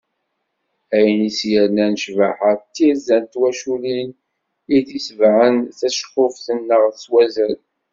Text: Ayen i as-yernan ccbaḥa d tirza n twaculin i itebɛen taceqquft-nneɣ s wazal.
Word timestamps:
Ayen 0.95 1.19
i 1.29 1.31
as-yernan 1.33 1.93
ccbaḥa 2.01 2.51
d 2.59 2.61
tirza 2.75 3.17
n 3.21 3.25
twaculin 3.33 4.11
i 4.17 4.19
itebɛen 4.93 5.55
taceqquft-nneɣ 5.77 6.83
s 7.03 7.05
wazal. 7.11 7.57